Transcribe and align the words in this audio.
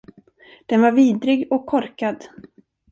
Den 0.69 0.81
var 0.81 0.91
vidrig 0.91 1.47
och 1.51 1.65
korkad. 1.65 2.25